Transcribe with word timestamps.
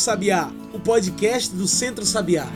Sabiá, 0.00 0.50
o 0.72 0.80
podcast 0.80 1.54
do 1.54 1.68
Centro 1.68 2.06
Sabiá. 2.06 2.46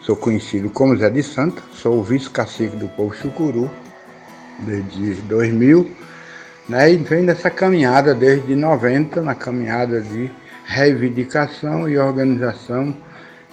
sou 0.05 0.15
conhecido 0.15 0.69
como 0.69 0.95
Zé 0.95 1.09
de 1.09 1.23
Santa. 1.23 1.61
Sou 1.73 1.99
o 1.99 2.03
vice-cacique 2.03 2.75
do 2.75 2.87
povo 2.89 3.13
chucuru 3.15 3.69
desde 4.59 5.15
2000 5.23 6.05
né? 6.67 6.91
E 6.91 6.97
vem 6.97 7.23
nessa 7.23 7.49
caminhada 7.49 8.13
desde 8.13 8.55
90, 8.55 9.21
na 9.21 9.35
caminhada 9.35 10.01
de 10.01 10.31
reivindicação 10.65 11.87
e 11.87 11.97
organização 11.97 12.95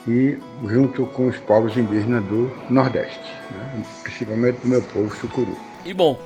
e 0.08 0.38
junto 0.66 1.06
com 1.06 1.28
os 1.28 1.36
povos 1.36 1.76
indígenas 1.76 2.24
do 2.24 2.50
Nordeste, 2.70 3.32
né? 3.50 3.84
principalmente 4.02 4.56
do 4.60 4.68
meu 4.68 4.82
povo 4.82 5.14
chucuru. 5.14 5.56
E 5.84 5.92
bom, 5.92 6.18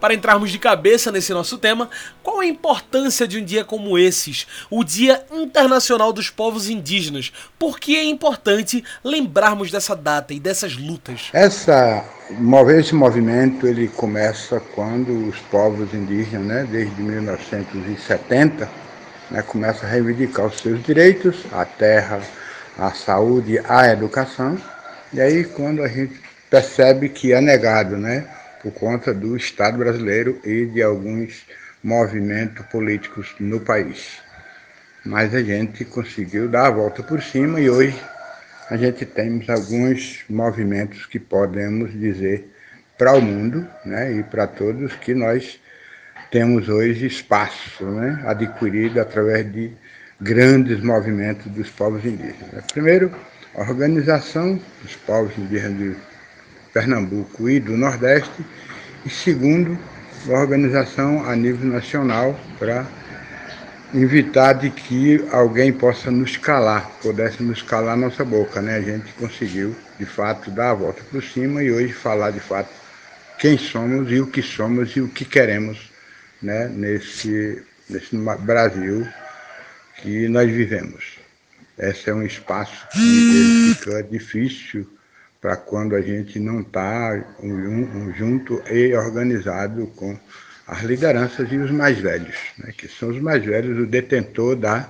para 0.00 0.14
entrarmos 0.14 0.50
de 0.50 0.58
cabeça 0.58 1.12
nesse 1.12 1.32
nosso 1.32 1.58
tema, 1.58 1.90
qual 2.22 2.40
a 2.40 2.46
importância 2.46 3.28
de 3.28 3.38
um 3.38 3.44
dia 3.44 3.64
como 3.64 3.98
esses, 3.98 4.46
o 4.70 4.82
Dia 4.82 5.24
Internacional 5.32 6.12
dos 6.12 6.30
Povos 6.30 6.68
Indígenas? 6.68 7.32
Por 7.58 7.78
que 7.78 7.96
é 7.96 8.04
importante 8.04 8.82
lembrarmos 9.04 9.70
dessa 9.70 9.94
data 9.94 10.32
e 10.32 10.40
dessas 10.40 10.76
lutas? 10.76 11.28
Essa, 11.32 12.04
esse 12.78 12.94
movimento 12.94 13.66
ele 13.66 13.88
começa 13.88 14.60
quando 14.74 15.28
os 15.28 15.38
povos 15.50 15.92
indígenas, 15.92 16.46
né, 16.46 16.68
desde 16.70 17.00
1970, 17.02 18.68
né, 19.30 19.42
começam 19.42 19.88
a 19.88 19.92
reivindicar 19.92 20.46
os 20.46 20.58
seus 20.58 20.82
direitos, 20.82 21.44
a 21.52 21.64
terra, 21.64 22.20
a 22.78 22.90
saúde, 22.92 23.60
a 23.68 23.88
educação. 23.88 24.58
E 25.12 25.20
aí 25.20 25.44
quando 25.44 25.82
a 25.82 25.88
gente 25.88 26.20
percebe 26.50 27.08
que 27.08 27.32
é 27.32 27.40
negado, 27.40 27.96
né? 27.96 28.26
Por 28.62 28.72
conta 28.72 29.12
do 29.12 29.36
Estado 29.36 29.78
brasileiro 29.78 30.40
e 30.44 30.66
de 30.66 30.82
alguns 30.82 31.46
movimentos 31.82 32.64
políticos 32.66 33.34
no 33.40 33.60
país. 33.60 34.18
Mas 35.04 35.34
a 35.34 35.42
gente 35.42 35.84
conseguiu 35.84 36.48
dar 36.48 36.66
a 36.66 36.70
volta 36.70 37.02
por 37.02 37.22
cima 37.22 37.60
e 37.60 37.70
hoje 37.70 37.98
a 38.68 38.76
gente 38.76 39.04
temos 39.04 39.48
alguns 39.48 40.24
movimentos 40.28 41.06
que 41.06 41.18
podemos 41.18 41.92
dizer 41.92 42.48
para 42.98 43.14
o 43.14 43.20
mundo 43.20 43.66
né, 43.84 44.12
e 44.12 44.22
para 44.22 44.46
todos 44.46 44.94
que 44.94 45.14
nós 45.14 45.58
temos 46.30 46.68
hoje 46.68 47.06
espaço 47.06 47.84
né, 47.84 48.22
adquirido 48.26 49.00
através 49.00 49.50
de 49.50 49.72
grandes 50.20 50.82
movimentos 50.82 51.46
dos 51.46 51.70
povos 51.70 52.04
indígenas. 52.04 52.64
Primeiro, 52.72 53.10
a 53.54 53.62
organização 53.62 54.60
dos 54.82 54.94
povos 54.96 55.36
indígenas 55.38 55.96
Pernambuco 56.72 57.48
e 57.48 57.60
do 57.60 57.76
Nordeste, 57.76 58.44
e 59.04 59.10
segundo, 59.10 59.78
a 60.28 60.32
organização 60.32 61.24
a 61.24 61.34
nível 61.34 61.70
nacional 61.70 62.38
para 62.58 62.86
evitar 63.94 64.52
de 64.52 64.70
que 64.70 65.24
alguém 65.32 65.72
possa 65.72 66.10
nos 66.10 66.36
calar, 66.36 66.88
pudesse 67.02 67.42
nos 67.42 67.62
calar 67.62 67.96
nossa 67.96 68.24
boca, 68.24 68.60
né? 68.60 68.76
A 68.76 68.80
gente 68.80 69.12
conseguiu, 69.14 69.74
de 69.98 70.06
fato, 70.06 70.50
dar 70.50 70.70
a 70.70 70.74
volta 70.74 71.02
por 71.10 71.22
cima 71.22 71.62
e 71.62 71.72
hoje 71.72 71.92
falar, 71.92 72.30
de 72.30 72.40
fato, 72.40 72.70
quem 73.38 73.56
somos 73.58 74.10
e 74.12 74.20
o 74.20 74.26
que 74.26 74.42
somos 74.42 74.94
e 74.96 75.00
o 75.00 75.08
que 75.08 75.24
queremos, 75.24 75.90
né? 76.42 76.68
Nesse, 76.68 77.62
nesse 77.88 78.16
Brasil 78.16 79.06
que 79.96 80.28
nós 80.28 80.50
vivemos. 80.50 81.18
Esse 81.78 82.10
é 82.10 82.14
um 82.14 82.22
espaço 82.22 82.86
que 82.92 83.74
fica 83.74 84.02
difícil 84.02 84.86
para 85.40 85.56
quando 85.56 85.96
a 85.96 86.02
gente 86.02 86.38
não 86.38 86.60
está 86.60 87.24
junto 88.14 88.62
e 88.70 88.94
organizado 88.94 89.86
com 89.96 90.18
as 90.66 90.82
lideranças 90.82 91.50
e 91.50 91.56
os 91.56 91.70
mais 91.70 91.98
velhos, 91.98 92.36
né, 92.58 92.72
que 92.76 92.86
são 92.86 93.08
os 93.08 93.20
mais 93.20 93.44
velhos, 93.44 93.78
o 93.78 93.86
detentor 93.86 94.54
da, 94.54 94.88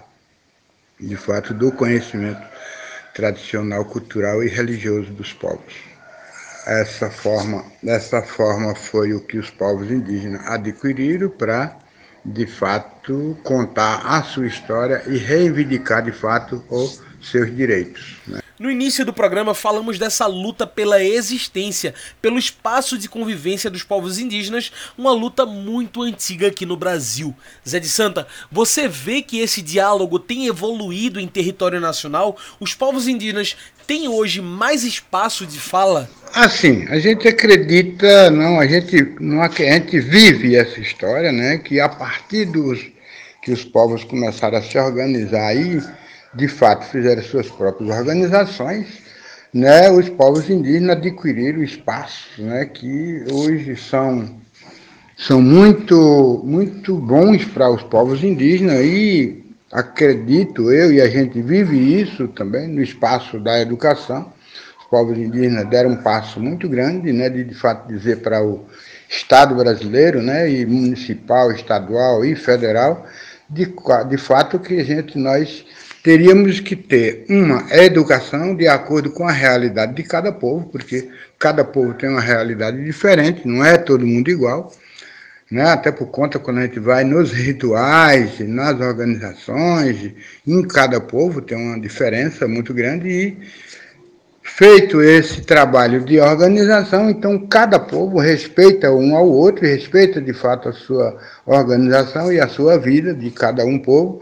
de 0.98 1.16
fato, 1.16 1.54
do 1.54 1.72
conhecimento 1.72 2.42
tradicional, 3.14 3.84
cultural 3.84 4.42
e 4.42 4.48
religioso 4.48 5.10
dos 5.12 5.32
povos. 5.32 5.74
Essa 6.66 7.10
forma, 7.10 7.64
dessa 7.82 8.20
forma 8.20 8.74
foi 8.74 9.14
o 9.14 9.20
que 9.20 9.38
os 9.38 9.48
povos 9.50 9.90
indígenas 9.90 10.46
adquiriram 10.46 11.30
para, 11.30 11.78
de 12.24 12.46
fato, 12.46 13.38
contar 13.42 14.02
a 14.04 14.22
sua 14.22 14.46
história 14.46 15.02
e 15.06 15.16
reivindicar, 15.16 16.02
de 16.02 16.12
fato, 16.12 16.62
os 16.68 17.00
seus 17.22 17.54
direitos. 17.56 18.18
Né? 18.26 18.40
No 18.60 18.70
início 18.70 19.06
do 19.06 19.12
programa 19.14 19.54
falamos 19.54 19.98
dessa 19.98 20.26
luta 20.26 20.66
pela 20.66 21.02
existência, 21.02 21.94
pelo 22.20 22.38
espaço 22.38 22.98
de 22.98 23.08
convivência 23.08 23.70
dos 23.70 23.82
povos 23.82 24.18
indígenas, 24.18 24.70
uma 24.98 25.12
luta 25.12 25.46
muito 25.46 26.02
antiga 26.02 26.48
aqui 26.48 26.66
no 26.66 26.76
Brasil. 26.76 27.34
Zé 27.66 27.80
de 27.80 27.88
Santa, 27.88 28.26
você 28.52 28.86
vê 28.86 29.22
que 29.22 29.38
esse 29.38 29.62
diálogo 29.62 30.18
tem 30.18 30.46
evoluído 30.46 31.18
em 31.18 31.26
território 31.26 31.80
nacional? 31.80 32.36
Os 32.60 32.74
povos 32.74 33.08
indígenas 33.08 33.56
têm 33.86 34.08
hoje 34.08 34.42
mais 34.42 34.84
espaço 34.84 35.46
de 35.46 35.58
fala? 35.58 36.10
Assim, 36.34 36.86
a 36.90 36.98
gente 36.98 37.26
acredita, 37.26 38.30
não, 38.30 38.60
a 38.60 38.66
gente, 38.66 39.14
não, 39.18 39.40
a 39.40 39.48
gente 39.48 39.98
vive 40.00 40.54
essa 40.54 40.78
história, 40.78 41.32
né, 41.32 41.56
que 41.56 41.80
a 41.80 41.88
partir 41.88 42.44
dos 42.44 42.78
que 43.42 43.52
os 43.52 43.64
povos 43.64 44.04
começaram 44.04 44.58
a 44.58 44.62
se 44.62 44.78
organizar 44.78 45.46
aí, 45.46 45.80
de 46.34 46.48
fato 46.48 46.84
fizeram 46.86 47.22
suas 47.22 47.48
próprias 47.48 47.90
organizações, 47.90 48.86
né, 49.52 49.90
os 49.90 50.08
povos 50.08 50.48
indígenas 50.48 50.96
adquiriram 50.96 51.62
espaços 51.62 52.38
né, 52.38 52.64
que 52.66 53.24
hoje 53.32 53.76
são, 53.76 54.38
são 55.16 55.42
muito, 55.42 56.40
muito 56.44 56.96
bons 56.96 57.44
para 57.44 57.68
os 57.68 57.82
povos 57.82 58.22
indígenas 58.22 58.78
e 58.84 59.44
acredito 59.72 60.70
eu, 60.70 60.92
e 60.92 61.00
a 61.00 61.08
gente 61.08 61.42
vive 61.42 62.00
isso 62.00 62.28
também 62.28 62.68
no 62.68 62.82
espaço 62.82 63.40
da 63.40 63.60
educação. 63.60 64.32
Os 64.80 64.86
povos 64.86 65.18
indígenas 65.18 65.68
deram 65.68 65.90
um 65.90 66.02
passo 66.02 66.40
muito 66.40 66.68
grande 66.68 67.12
né, 67.12 67.28
de, 67.28 67.42
de 67.42 67.54
fato 67.54 67.88
dizer 67.88 68.20
para 68.20 68.44
o 68.44 68.66
Estado 69.08 69.56
brasileiro, 69.56 70.22
né, 70.22 70.48
e 70.48 70.64
municipal, 70.64 71.50
estadual 71.50 72.24
e 72.24 72.36
federal, 72.36 73.04
de, 73.48 73.66
de 74.08 74.16
fato 74.16 74.60
que 74.60 74.78
a 74.78 74.84
gente, 74.84 75.18
nós 75.18 75.64
teríamos 76.02 76.60
que 76.60 76.74
ter 76.74 77.24
uma 77.28 77.66
educação 77.70 78.54
de 78.54 78.66
acordo 78.66 79.10
com 79.10 79.26
a 79.26 79.32
realidade 79.32 79.94
de 79.94 80.02
cada 80.02 80.32
povo, 80.32 80.66
porque 80.66 81.08
cada 81.38 81.64
povo 81.64 81.94
tem 81.94 82.08
uma 82.08 82.20
realidade 82.20 82.82
diferente, 82.84 83.46
não 83.46 83.64
é 83.64 83.76
todo 83.76 84.06
mundo 84.06 84.30
igual, 84.30 84.72
né? 85.50 85.64
até 85.64 85.90
por 85.90 86.06
conta 86.06 86.38
quando 86.38 86.58
a 86.58 86.62
gente 86.62 86.78
vai 86.78 87.04
nos 87.04 87.32
rituais, 87.32 88.38
nas 88.40 88.80
organizações, 88.80 90.12
em 90.46 90.62
cada 90.62 91.00
povo 91.00 91.42
tem 91.42 91.56
uma 91.56 91.78
diferença 91.78 92.46
muito 92.48 92.72
grande 92.72 93.08
e 93.08 93.38
Feito 94.42 95.00
esse 95.00 95.42
trabalho 95.42 96.04
de 96.04 96.20
organização, 96.20 97.08
então 97.08 97.46
cada 97.46 97.78
povo 97.78 98.18
respeita 98.18 98.90
um 98.90 99.16
ao 99.16 99.26
outro, 99.26 99.64
respeita 99.64 100.20
de 100.20 100.32
fato 100.34 100.68
a 100.68 100.72
sua 100.72 101.16
organização 101.46 102.32
e 102.32 102.40
a 102.40 102.48
sua 102.48 102.76
vida 102.76 103.14
de 103.14 103.30
cada 103.30 103.64
um 103.64 103.78
povo. 103.78 104.20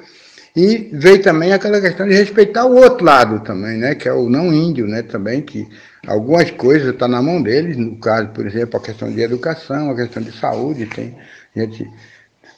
E 0.58 0.90
veio 0.93 1.22
também 1.22 1.52
aquela 1.52 1.81
questão 1.81 2.08
de 2.08 2.16
respeitar 2.16 2.64
o 2.64 2.75
outro 2.75 3.05
lado 3.05 3.38
também, 3.44 3.78
né, 3.78 3.94
que 3.94 4.08
é 4.08 4.12
o 4.12 4.28
não 4.28 4.52
índio, 4.52 4.88
né, 4.88 5.02
também 5.02 5.40
que 5.40 5.69
algumas 6.05 6.50
coisas 6.50 6.88
estão 6.88 7.08
tá 7.08 7.14
na 7.14 7.22
mão 7.22 7.40
deles, 7.40 7.76
no 7.76 7.96
caso, 7.99 8.31
por 8.31 8.44
exemplo, 8.44 8.76
a 8.76 8.82
questão 8.82 9.08
de 9.08 9.20
educação, 9.20 9.88
a 9.88 9.94
questão 9.94 10.20
de 10.20 10.32
saúde, 10.32 10.87
tem 10.87 11.16
gente 11.55 11.88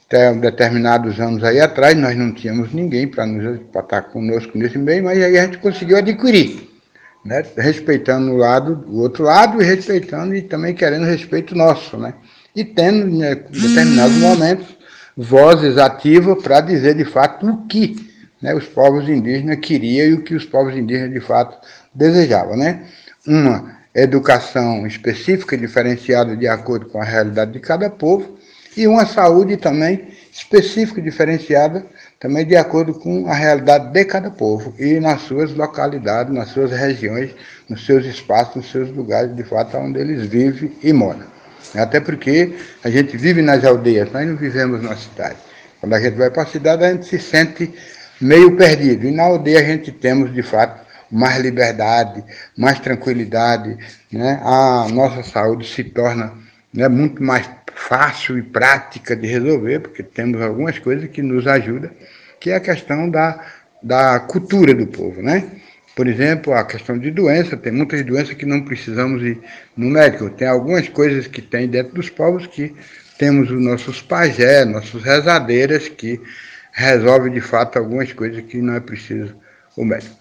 até 0.06 0.32
determinados 0.32 1.20
anos 1.20 1.44
aí 1.44 1.60
atrás 1.60 1.94
nós 1.94 2.16
não 2.16 2.32
tínhamos 2.32 2.72
ninguém 2.72 3.06
para 3.06 3.26
estar 3.26 4.00
conosco 4.04 4.56
nesse 4.56 4.78
meio, 4.78 5.04
mas 5.04 5.22
aí 5.22 5.36
a 5.36 5.44
gente 5.44 5.58
conseguiu 5.58 5.98
adquirir 5.98 6.70
né? 7.22 7.44
respeitando 7.54 8.32
o 8.32 8.36
lado, 8.38 8.82
o 8.88 9.00
outro 9.00 9.24
lado 9.24 9.60
e 9.60 9.64
respeitando 9.66 10.34
e 10.34 10.40
também 10.40 10.74
querendo 10.74 11.04
respeito 11.04 11.54
nosso, 11.54 11.98
né? 11.98 12.14
E 12.56 12.64
tendo 12.64 13.06
né, 13.14 13.32
em 13.32 13.60
determinados 13.60 14.16
hum. 14.16 14.20
momentos 14.20 14.79
vozes 15.22 15.76
ativas 15.76 16.42
para 16.42 16.62
dizer 16.62 16.94
de 16.94 17.04
fato 17.04 17.46
o 17.46 17.66
que 17.66 18.08
né, 18.40 18.54
os 18.54 18.64
povos 18.64 19.06
indígenas 19.06 19.58
queriam 19.58 20.06
e 20.06 20.14
o 20.14 20.22
que 20.22 20.34
os 20.34 20.46
povos 20.46 20.74
indígenas 20.74 21.12
de 21.12 21.20
fato 21.20 21.58
desejavam, 21.94 22.56
né? 22.56 22.86
Uma 23.26 23.78
educação 23.94 24.86
específica 24.86 25.58
diferenciada 25.58 26.34
de 26.34 26.48
acordo 26.48 26.86
com 26.86 27.02
a 27.02 27.04
realidade 27.04 27.52
de 27.52 27.60
cada 27.60 27.90
povo 27.90 28.38
e 28.74 28.86
uma 28.86 29.04
saúde 29.04 29.58
também 29.58 30.08
específica 30.32 31.02
diferenciada 31.02 31.84
também 32.18 32.46
de 32.46 32.56
acordo 32.56 32.94
com 32.94 33.26
a 33.26 33.34
realidade 33.34 33.92
de 33.92 34.04
cada 34.06 34.30
povo 34.30 34.72
e 34.78 35.00
nas 35.00 35.22
suas 35.22 35.52
localidades, 35.54 36.32
nas 36.32 36.48
suas 36.48 36.70
regiões, 36.70 37.34
nos 37.68 37.84
seus 37.84 38.06
espaços, 38.06 38.56
nos 38.56 38.70
seus 38.70 38.90
lugares 38.90 39.34
de 39.34 39.42
fato 39.42 39.76
onde 39.76 39.98
eles 39.98 40.24
vivem 40.24 40.72
e 40.82 40.92
moram. 40.92 41.39
Até 41.74 42.00
porque 42.00 42.54
a 42.82 42.90
gente 42.90 43.16
vive 43.16 43.42
nas 43.42 43.64
aldeias, 43.64 44.10
nós 44.12 44.26
não 44.26 44.36
vivemos 44.36 44.82
na 44.82 44.96
cidade. 44.96 45.36
Quando 45.80 45.94
a 45.94 46.00
gente 46.00 46.16
vai 46.16 46.30
para 46.30 46.42
a 46.42 46.46
cidade, 46.46 46.84
a 46.84 46.92
gente 46.92 47.06
se 47.06 47.18
sente 47.18 47.72
meio 48.20 48.56
perdido. 48.56 49.06
E 49.06 49.10
na 49.10 49.24
aldeia 49.24 49.60
a 49.60 49.64
gente 49.64 49.92
temos, 49.92 50.32
de 50.32 50.42
fato, 50.42 50.84
mais 51.10 51.40
liberdade, 51.40 52.22
mais 52.56 52.78
tranquilidade, 52.78 53.76
né? 54.12 54.40
a 54.42 54.86
nossa 54.92 55.22
saúde 55.22 55.66
se 55.66 55.82
torna 55.84 56.32
né, 56.72 56.88
muito 56.88 57.22
mais 57.22 57.48
fácil 57.74 58.38
e 58.38 58.42
prática 58.42 59.16
de 59.16 59.26
resolver, 59.26 59.80
porque 59.80 60.02
temos 60.02 60.40
algumas 60.40 60.78
coisas 60.78 61.08
que 61.10 61.22
nos 61.22 61.46
ajudam, 61.46 61.90
que 62.38 62.50
é 62.50 62.56
a 62.56 62.60
questão 62.60 63.10
da, 63.10 63.44
da 63.82 64.20
cultura 64.20 64.74
do 64.74 64.86
povo, 64.86 65.20
né? 65.22 65.44
Por 65.94 66.06
exemplo, 66.06 66.52
a 66.52 66.64
questão 66.64 66.98
de 66.98 67.10
doença, 67.10 67.56
tem 67.56 67.72
muitas 67.72 68.04
doenças 68.04 68.34
que 68.34 68.46
não 68.46 68.62
precisamos 68.62 69.22
ir 69.22 69.38
no 69.76 69.90
médico. 69.90 70.30
Tem 70.30 70.48
algumas 70.48 70.88
coisas 70.88 71.26
que 71.26 71.42
tem 71.42 71.68
dentro 71.68 71.94
dos 71.94 72.08
povos 72.08 72.46
que 72.46 72.74
temos 73.18 73.50
os 73.50 73.62
nossos 73.62 74.00
pajés, 74.00 74.66
nossos 74.66 75.02
rezadeiras, 75.02 75.88
que 75.88 76.20
resolvem 76.72 77.32
de 77.32 77.40
fato 77.40 77.78
algumas 77.78 78.12
coisas 78.12 78.40
que 78.42 78.58
não 78.58 78.74
é 78.74 78.80
preciso 78.80 79.34
o 79.76 79.84
médico. 79.84 80.16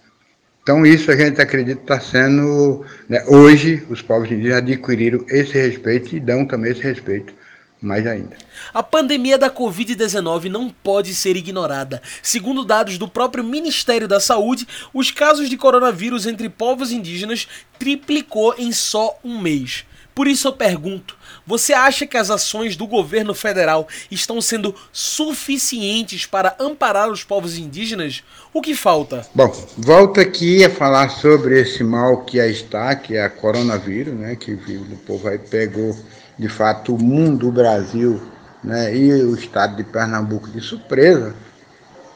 Então, 0.61 0.85
isso 0.85 1.11
a 1.11 1.15
gente 1.15 1.41
acredita 1.41 1.81
está 1.81 1.99
sendo. 1.99 2.85
Né, 3.07 3.23
hoje, 3.27 3.83
os 3.89 4.01
povos 4.01 4.29
indígenas 4.29 4.57
adquiriram 4.57 5.25
esse 5.29 5.53
respeito 5.53 6.15
e 6.15 6.19
dão 6.19 6.45
também 6.45 6.71
esse 6.71 6.81
respeito 6.81 7.33
mais 7.81 8.05
ainda. 8.05 8.37
A 8.73 8.83
pandemia 8.83 9.37
da 9.37 9.49
Covid-19 9.49 10.45
não 10.45 10.69
pode 10.69 11.13
ser 11.13 11.35
ignorada. 11.35 12.01
Segundo 12.21 12.65
dados 12.65 12.97
do 12.97 13.07
próprio 13.07 13.43
Ministério 13.43 14.07
da 14.07 14.19
Saúde, 14.19 14.67
os 14.93 15.11
casos 15.11 15.49
de 15.49 15.57
coronavírus 15.57 16.25
entre 16.25 16.49
povos 16.49 16.91
indígenas 16.91 17.47
triplicou 17.77 18.53
em 18.57 18.71
só 18.71 19.17
um 19.23 19.39
mês. 19.39 19.85
Por 20.19 20.27
isso 20.27 20.49
eu 20.49 20.51
pergunto: 20.51 21.15
você 21.47 21.71
acha 21.71 22.05
que 22.05 22.17
as 22.17 22.29
ações 22.29 22.75
do 22.75 22.85
governo 22.85 23.33
federal 23.33 23.87
estão 24.11 24.41
sendo 24.41 24.75
suficientes 24.91 26.25
para 26.25 26.57
amparar 26.59 27.09
os 27.09 27.23
povos 27.23 27.57
indígenas? 27.57 28.21
O 28.53 28.61
que 28.61 28.75
falta? 28.75 29.25
Bom, 29.33 29.49
volto 29.77 30.19
aqui 30.19 30.65
a 30.65 30.69
falar 30.69 31.09
sobre 31.09 31.61
esse 31.61 31.85
mal 31.85 32.25
que 32.25 32.37
aí 32.37 32.51
está, 32.51 32.93
que 32.97 33.15
é 33.15 33.23
a 33.23 33.29
coronavírus, 33.29 34.13
né, 34.13 34.35
que 34.35 34.51
o 34.51 34.97
povo 35.07 35.29
aí 35.29 35.39
pegou 35.39 35.97
de 36.39 36.47
fato 36.47 36.95
o 36.95 37.03
mundo, 37.03 37.49
o 37.49 37.51
Brasil 37.51 38.21
né, 38.63 38.95
e 38.95 39.11
o 39.23 39.35
estado 39.35 39.75
de 39.75 39.83
Pernambuco 39.83 40.49
de 40.49 40.61
surpresa. 40.61 41.35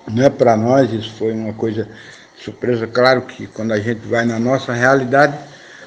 Né, 0.09 0.29
Para 0.29 0.55
nós 0.55 0.91
isso 0.91 1.13
foi 1.19 1.33
uma 1.33 1.53
coisa 1.53 1.87
surpresa. 2.37 2.87
Claro 2.87 3.23
que 3.23 3.45
quando 3.47 3.73
a 3.73 3.79
gente 3.79 4.07
vai 4.07 4.25
na 4.25 4.39
nossa 4.39 4.73
realidade, 4.73 5.37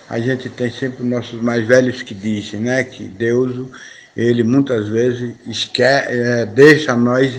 a 0.09 0.21
gente 0.21 0.51
tem 0.51 0.71
sempre 0.71 1.03
os 1.03 1.09
nossos 1.09 1.41
mais 1.41 1.67
velhos 1.67 2.03
que 2.03 2.15
dizem 2.15 2.61
né, 2.61 2.85
que 2.85 3.05
Deus, 3.05 3.69
ele 4.15 4.45
muitas 4.45 4.89
vezes 4.89 5.35
esquece, 5.47 6.09
é, 6.11 6.47
deixa 6.47 6.95
nós 6.95 7.35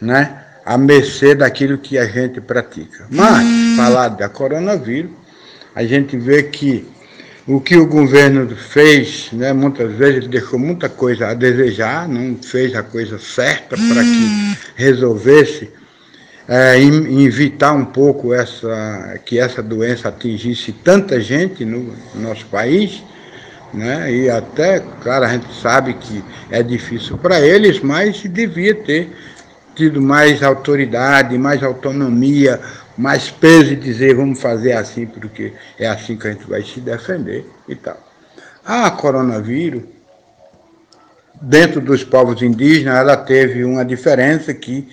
né, 0.00 0.44
a 0.64 0.78
mercê 0.78 1.34
daquilo 1.34 1.76
que 1.76 1.98
a 1.98 2.06
gente 2.06 2.40
pratica. 2.40 3.06
Mas, 3.10 3.76
falar 3.76 4.08
da 4.08 4.28
coronavírus, 4.28 5.10
a 5.74 5.84
gente 5.84 6.16
vê 6.16 6.44
que 6.44 6.88
o 7.46 7.60
que 7.60 7.76
o 7.76 7.86
governo 7.86 8.48
fez, 8.56 9.28
né, 9.32 9.52
muitas 9.52 9.92
vezes 9.92 10.26
deixou 10.26 10.58
muita 10.58 10.88
coisa 10.88 11.28
a 11.28 11.34
desejar, 11.34 12.08
não 12.08 12.36
fez 12.36 12.74
a 12.74 12.82
coisa 12.82 13.18
certa 13.18 13.76
para 13.76 14.02
que 14.02 14.24
hum. 14.24 14.56
resolvesse 14.74 15.70
é, 16.48 16.80
evitar 16.80 17.72
um 17.72 17.84
pouco 17.84 18.32
essa, 18.34 19.18
que 19.24 19.38
essa 19.38 19.62
doença 19.62 20.08
atingisse 20.08 20.72
tanta 20.72 21.20
gente 21.20 21.64
no 21.64 21.94
nosso 22.14 22.46
país. 22.46 23.02
Né? 23.74 24.12
E 24.12 24.30
até, 24.30 24.80
claro, 25.02 25.24
a 25.24 25.28
gente 25.28 25.46
sabe 25.60 25.94
que 25.94 26.24
é 26.50 26.62
difícil 26.62 27.18
para 27.18 27.40
eles, 27.40 27.80
mas 27.80 28.22
devia 28.22 28.74
ter 28.74 29.10
tido 29.74 30.00
mais 30.00 30.42
autoridade, 30.42 31.36
mais 31.36 31.62
autonomia, 31.62 32.60
mais 32.96 33.30
peso 33.30 33.72
e 33.72 33.76
dizer 33.76 34.14
vamos 34.14 34.40
fazer 34.40 34.72
assim 34.72 35.06
porque 35.06 35.52
é 35.78 35.86
assim 35.86 36.16
que 36.16 36.26
a 36.26 36.32
gente 36.32 36.46
vai 36.46 36.62
se 36.62 36.80
defender 36.80 37.44
e 37.68 37.74
tal. 37.74 37.98
A 38.64 38.90
coronavírus, 38.90 39.82
dentro 41.40 41.80
dos 41.80 42.02
povos 42.02 42.42
indígenas, 42.42 42.96
ela 42.96 43.16
teve 43.16 43.64
uma 43.64 43.84
diferença 43.84 44.52
que 44.54 44.88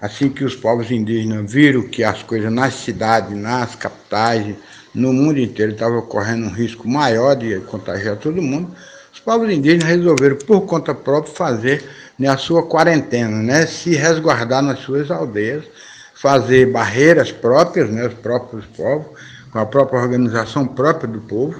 assim 0.00 0.28
que 0.28 0.44
os 0.44 0.56
povos 0.56 0.90
indígenas 0.90 1.50
viram 1.50 1.82
que 1.82 2.02
as 2.02 2.22
coisas 2.22 2.52
nas 2.52 2.74
cidades, 2.74 3.36
nas 3.36 3.74
capitais, 3.74 4.54
no 4.94 5.12
mundo 5.12 5.38
inteiro 5.38 5.72
estavam 5.72 6.02
correndo 6.02 6.46
um 6.46 6.50
risco 6.50 6.88
maior 6.88 7.36
de 7.36 7.60
contagiar 7.60 8.16
todo 8.16 8.42
mundo, 8.42 8.74
os 9.12 9.20
povos 9.20 9.50
indígenas 9.50 9.88
resolveram 9.88 10.36
por 10.36 10.62
conta 10.62 10.94
própria 10.94 11.32
fazer 11.32 11.84
né, 12.18 12.28
a 12.28 12.36
sua 12.36 12.66
quarentena, 12.66 13.42
né, 13.42 13.66
se 13.66 13.94
resguardar 13.94 14.62
nas 14.62 14.80
suas 14.80 15.10
aldeias 15.10 15.64
fazer 16.20 16.66
barreiras 16.66 17.32
próprias, 17.32 17.88
né, 17.88 18.06
os 18.06 18.12
próprios 18.12 18.66
povos, 18.66 19.06
com 19.50 19.58
a 19.58 19.64
própria 19.64 20.00
organização 20.00 20.66
própria 20.66 21.08
do 21.08 21.20
povo. 21.20 21.58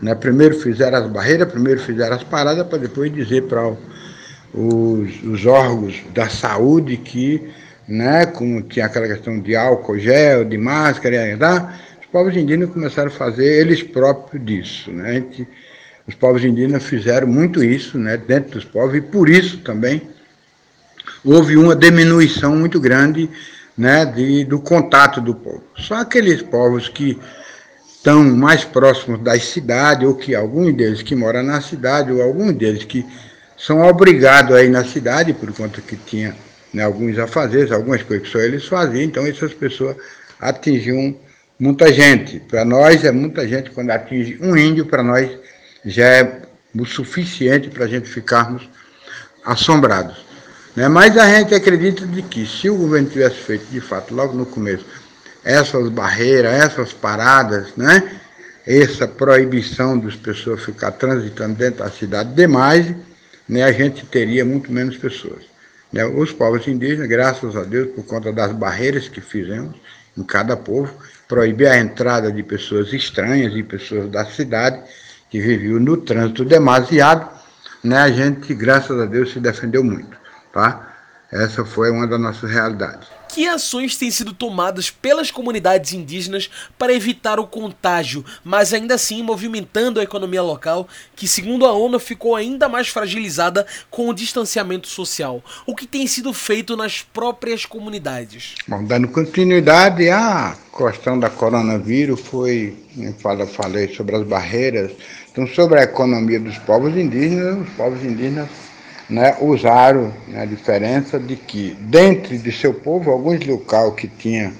Né? 0.00 0.14
Primeiro 0.14 0.58
fizeram 0.58 0.96
as 0.96 1.06
barreiras, 1.06 1.52
primeiro 1.52 1.78
fizeram 1.80 2.16
as 2.16 2.24
paradas, 2.24 2.66
para 2.66 2.78
depois 2.78 3.12
dizer 3.12 3.42
para 3.42 3.68
os, 4.54 5.22
os, 5.22 5.44
órgãos 5.44 6.02
da 6.14 6.30
saúde 6.30 6.96
que, 6.96 7.50
né, 7.86 8.24
como 8.24 8.62
tinha 8.62 8.86
aquela 8.86 9.06
questão 9.06 9.38
de 9.38 9.54
álcool, 9.54 9.98
gel, 9.98 10.46
de 10.46 10.56
máscara, 10.56 11.36
tá? 11.38 11.78
os 12.00 12.06
povos 12.06 12.34
indígenas 12.34 12.70
começaram 12.70 13.08
a 13.08 13.12
fazer 13.12 13.44
eles 13.44 13.82
próprios 13.82 14.42
disso. 14.42 14.90
Né? 14.90 15.14
Gente, 15.14 15.46
os 16.08 16.14
povos 16.14 16.42
indígenas 16.42 16.84
fizeram 16.84 17.26
muito 17.26 17.62
isso 17.62 17.98
né, 17.98 18.16
dentro 18.16 18.52
dos 18.52 18.64
povos, 18.64 18.96
e 18.96 19.02
por 19.02 19.28
isso 19.28 19.58
também 19.58 20.00
houve 21.22 21.54
uma 21.58 21.76
diminuição 21.76 22.56
muito 22.56 22.80
grande 22.80 23.28
né, 23.76 24.04
de, 24.04 24.44
do 24.44 24.60
contato 24.60 25.20
do 25.20 25.34
povo. 25.34 25.62
Só 25.76 25.94
aqueles 25.96 26.42
povos 26.42 26.88
que 26.88 27.18
estão 27.96 28.22
mais 28.22 28.64
próximos 28.64 29.20
das 29.20 29.44
cidades, 29.46 30.06
ou 30.06 30.14
que 30.14 30.34
alguns 30.34 30.74
deles 30.74 31.02
que 31.02 31.14
moram 31.14 31.42
na 31.42 31.60
cidade, 31.60 32.12
ou 32.12 32.22
alguns 32.22 32.52
deles 32.52 32.84
que 32.84 33.04
são 33.56 33.80
obrigados 33.82 34.54
a 34.54 34.62
ir 34.62 34.68
na 34.68 34.84
cidade, 34.84 35.32
por 35.32 35.52
conta 35.52 35.80
que 35.80 35.96
tinha 35.96 36.34
né, 36.72 36.82
alguns 36.82 37.18
afazeres, 37.18 37.72
algumas 37.72 38.02
coisas 38.02 38.26
que 38.26 38.32
só 38.32 38.40
eles 38.40 38.66
faziam, 38.66 39.02
então 39.02 39.26
essas 39.26 39.54
pessoas 39.54 39.96
atingiam 40.40 41.16
muita 41.58 41.92
gente. 41.92 42.40
Para 42.40 42.64
nós 42.64 43.04
é 43.04 43.12
muita 43.12 43.46
gente, 43.48 43.70
quando 43.70 43.90
atinge 43.90 44.38
um 44.40 44.56
índio, 44.56 44.86
para 44.86 45.02
nós 45.02 45.30
já 45.84 46.06
é 46.06 46.42
o 46.76 46.84
suficiente 46.84 47.70
para 47.70 47.84
a 47.84 47.88
gente 47.88 48.08
ficarmos 48.08 48.68
assombrados. 49.44 50.23
Né? 50.74 50.88
Mas 50.88 51.16
a 51.16 51.28
gente 51.28 51.54
acredita 51.54 52.06
de 52.06 52.22
que 52.22 52.46
se 52.46 52.68
o 52.68 52.76
governo 52.76 53.08
tivesse 53.08 53.36
feito, 53.36 53.66
de 53.66 53.80
fato, 53.80 54.14
logo 54.14 54.34
no 54.34 54.46
começo, 54.46 54.84
essas 55.44 55.88
barreiras, 55.88 56.52
essas 56.52 56.92
paradas, 56.92 57.68
né? 57.76 58.20
essa 58.66 59.06
proibição 59.06 59.98
das 59.98 60.16
pessoas 60.16 60.64
ficar 60.64 60.92
transitando 60.92 61.54
dentro 61.54 61.84
da 61.84 61.90
cidade 61.90 62.34
demais, 62.34 62.94
né? 63.48 63.62
a 63.62 63.72
gente 63.72 64.04
teria 64.06 64.44
muito 64.44 64.72
menos 64.72 64.96
pessoas. 64.96 65.44
Né? 65.92 66.04
Os 66.04 66.32
povos 66.32 66.66
indígenas, 66.66 67.08
graças 67.08 67.54
a 67.56 67.62
Deus, 67.62 67.92
por 67.94 68.04
conta 68.04 68.32
das 68.32 68.52
barreiras 68.52 69.08
que 69.08 69.20
fizemos 69.20 69.76
em 70.16 70.22
cada 70.22 70.56
povo, 70.56 70.92
proibir 71.28 71.68
a 71.68 71.78
entrada 71.78 72.32
de 72.32 72.42
pessoas 72.42 72.92
estranhas 72.92 73.54
e 73.54 73.62
pessoas 73.62 74.10
da 74.10 74.24
cidade 74.24 74.80
que 75.30 75.40
viviam 75.40 75.78
no 75.78 75.96
trânsito 75.96 76.44
demasiado, 76.44 77.28
né? 77.82 77.98
a 77.98 78.10
gente, 78.10 78.54
graças 78.54 78.98
a 78.98 79.04
Deus, 79.04 79.32
se 79.32 79.40
defendeu 79.40 79.84
muito. 79.84 80.23
Tá? 80.54 80.94
Essa 81.32 81.64
foi 81.64 81.90
uma 81.90 82.06
das 82.06 82.20
nossas 82.20 82.48
realidades. 82.48 83.08
Que 83.28 83.48
ações 83.48 83.96
têm 83.96 84.08
sido 84.08 84.32
tomadas 84.32 84.88
pelas 84.88 85.32
comunidades 85.32 85.92
indígenas 85.92 86.48
para 86.78 86.94
evitar 86.94 87.40
o 87.40 87.46
contágio, 87.48 88.24
mas 88.44 88.72
ainda 88.72 88.94
assim 88.94 89.20
movimentando 89.20 89.98
a 89.98 90.04
economia 90.04 90.42
local, 90.42 90.86
que 91.16 91.26
segundo 91.26 91.66
a 91.66 91.72
ONU 91.72 91.98
ficou 91.98 92.36
ainda 92.36 92.68
mais 92.68 92.86
fragilizada 92.86 93.66
com 93.90 94.08
o 94.08 94.14
distanciamento 94.14 94.86
social? 94.86 95.42
O 95.66 95.74
que 95.74 95.88
tem 95.88 96.06
sido 96.06 96.32
feito 96.32 96.76
nas 96.76 97.02
próprias 97.02 97.66
comunidades? 97.66 98.54
Bom, 98.68 98.84
dando 98.84 99.08
continuidade 99.08 100.08
à 100.08 100.56
questão 100.78 101.18
da 101.18 101.28
coronavírus, 101.28 102.20
foi, 102.20 102.76
eu 102.96 103.46
falei 103.48 103.92
sobre 103.92 104.14
as 104.14 104.22
barreiras, 104.24 104.92
então 105.32 105.48
sobre 105.48 105.80
a 105.80 105.82
economia 105.82 106.38
dos 106.38 106.56
povos 106.58 106.96
indígenas, 106.96 107.66
os 107.66 107.74
povos 107.74 108.04
indígenas 108.04 108.48
né, 109.08 109.36
usaram 109.40 110.12
né, 110.28 110.42
a 110.42 110.44
diferença 110.44 111.18
de 111.18 111.36
que, 111.36 111.76
dentro 111.80 112.36
de 112.36 112.52
seu 112.52 112.72
povo, 112.72 113.10
alguns 113.10 113.44
locais 113.46 113.94
que 113.94 114.08
tinham 114.08 114.52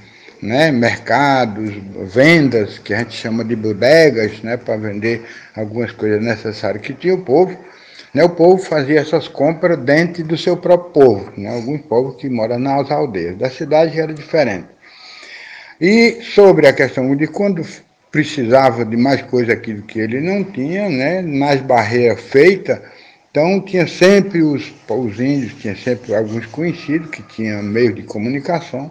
né, 0.42 0.70
mercados, 0.70 1.72
vendas, 2.12 2.78
que 2.78 2.92
a 2.92 2.98
gente 2.98 3.14
chama 3.14 3.44
de 3.44 3.56
bodegas, 3.56 4.42
né, 4.42 4.56
para 4.56 4.76
vender 4.76 5.24
algumas 5.56 5.90
coisas 5.92 6.22
necessárias 6.22 6.82
que 6.82 6.92
tinha 6.92 7.14
o 7.14 7.22
povo, 7.22 7.56
né, 8.12 8.22
o 8.22 8.28
povo 8.28 8.62
fazia 8.62 9.00
essas 9.00 9.26
compras 9.26 9.78
dentro 9.78 10.22
do 10.22 10.36
seu 10.36 10.56
próprio 10.56 10.92
povo, 10.92 11.32
né, 11.36 11.48
alguns 11.48 11.80
povos 11.82 12.16
que 12.16 12.28
moram 12.28 12.58
nas 12.58 12.90
aldeias. 12.90 13.36
Da 13.38 13.48
cidade 13.48 13.98
era 13.98 14.12
diferente. 14.12 14.68
E 15.80 16.20
sobre 16.22 16.66
a 16.66 16.72
questão 16.72 17.16
de 17.16 17.26
quando 17.26 17.66
precisava 18.10 18.84
de 18.84 18.96
mais 18.96 19.22
coisa 19.22 19.54
aquilo 19.54 19.82
que 19.82 19.98
ele 19.98 20.20
não 20.20 20.44
tinha, 20.44 20.88
né, 20.88 21.20
nas 21.22 21.60
barreiras 21.60 22.20
feitas, 22.20 22.78
então 23.34 23.60
tinha 23.60 23.84
sempre 23.88 24.44
os, 24.44 24.72
os 24.88 25.18
índios, 25.18 25.54
tinha 25.54 25.74
sempre 25.74 26.14
alguns 26.14 26.46
conhecidos 26.46 27.10
que 27.10 27.20
tinham 27.20 27.64
meio 27.64 27.92
de 27.92 28.04
comunicação, 28.04 28.88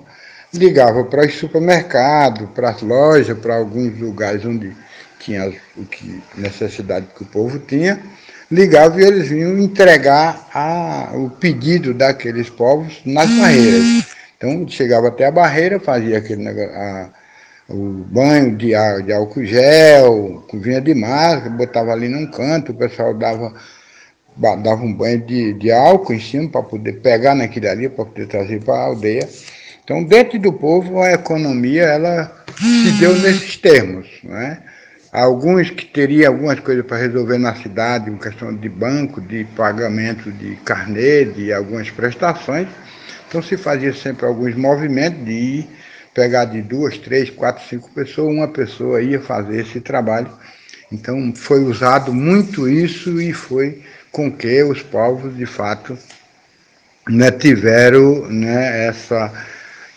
ligava 0.53 1.05
para 1.05 1.25
os 1.25 1.33
supermercados, 1.33 2.49
para 2.49 2.71
as 2.71 2.81
lojas, 2.81 3.37
para 3.37 3.55
alguns 3.55 3.97
lugares 3.97 4.43
onde 4.43 4.75
tinha 5.17 5.49
o 5.77 5.85
que 5.85 6.21
necessidade 6.35 7.07
que 7.15 7.23
o 7.23 7.25
povo 7.25 7.57
tinha, 7.57 8.01
ligava 8.51 9.01
e 9.01 9.05
eles 9.05 9.29
vinham 9.29 9.57
entregar 9.57 10.49
a, 10.53 11.11
o 11.13 11.29
pedido 11.29 11.93
daqueles 11.93 12.49
povos 12.49 12.99
nas 13.05 13.29
barreiras. 13.29 14.13
Então 14.35 14.67
chegava 14.67 15.07
até 15.07 15.25
a 15.25 15.31
barreira, 15.31 15.79
fazia 15.79 16.17
aquele 16.17 16.43
negócio, 16.43 16.69
a, 16.69 17.09
o 17.69 18.05
banho 18.11 18.57
de, 18.57 18.73
de 19.05 19.13
álcool 19.13 19.45
gel, 19.45 20.45
vinha 20.53 20.81
de 20.81 20.93
máscara, 20.93 21.49
botava 21.49 21.93
ali 21.93 22.09
num 22.09 22.29
canto, 22.29 22.73
o 22.73 22.75
pessoal 22.75 23.13
dava 23.13 23.53
dava 24.35 24.83
um 24.83 24.93
banho 24.93 25.21
de, 25.21 25.53
de 25.53 25.71
álcool 25.71 26.13
em 26.13 26.19
cima 26.19 26.49
para 26.49 26.63
poder 26.63 26.93
pegar 27.01 27.35
naquilo 27.35 27.69
ali, 27.69 27.89
para 27.89 28.05
poder 28.05 28.27
trazer 28.27 28.63
para 28.63 28.73
a 28.73 28.85
aldeia. 28.85 29.27
Então, 29.83 30.03
dentro 30.03 30.39
do 30.39 30.53
povo, 30.53 31.01
a 31.01 31.11
economia 31.11 31.83
ela 31.83 32.43
se 32.57 32.91
deu 32.99 33.17
nesses 33.19 33.57
termos. 33.57 34.07
Né? 34.23 34.59
Alguns 35.11 35.69
que 35.69 35.85
teriam 35.85 36.31
algumas 36.31 36.59
coisas 36.59 36.85
para 36.85 36.97
resolver 36.97 37.37
na 37.37 37.53
cidade, 37.55 38.09
uma 38.09 38.19
questão 38.19 38.55
de 38.55 38.69
banco, 38.69 39.19
de 39.19 39.45
pagamento 39.55 40.31
de 40.31 40.55
carnê, 40.57 41.25
de 41.25 41.51
algumas 41.51 41.89
prestações. 41.91 42.67
Então, 43.27 43.41
se 43.41 43.57
fazia 43.57 43.93
sempre 43.93 44.25
alguns 44.25 44.55
movimentos 44.55 45.23
de 45.25 45.31
ir 45.31 45.69
pegar 46.13 46.45
de 46.45 46.61
duas, 46.61 46.97
três, 46.97 47.29
quatro, 47.29 47.67
cinco 47.67 47.89
pessoas, 47.89 48.33
uma 48.33 48.47
pessoa 48.47 49.01
ia 49.01 49.19
fazer 49.19 49.61
esse 49.61 49.81
trabalho. 49.81 50.29
Então, 50.91 51.33
foi 51.35 51.63
usado 51.63 52.13
muito 52.13 52.69
isso 52.69 53.19
e 53.19 53.33
foi 53.33 53.81
com 54.13 54.31
que 54.31 54.63
os 54.63 54.81
povos, 54.81 55.35
de 55.35 55.45
fato, 55.45 55.97
né, 57.09 57.31
tiveram 57.31 58.29
né, 58.29 58.85
essa, 58.87 59.33